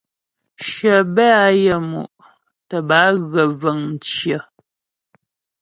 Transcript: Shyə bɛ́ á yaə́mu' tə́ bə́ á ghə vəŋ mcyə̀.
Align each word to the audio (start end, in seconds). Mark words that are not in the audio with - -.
Shyə 0.69 0.95
bɛ́ 1.15 1.29
á 1.45 1.47
yaə́mu' 1.63 2.11
tə́ 2.67 2.79
bə́ 2.87 2.99
á 3.07 3.09
ghə 3.31 3.43
vəŋ 3.59 3.77
mcyə̀. 3.91 4.41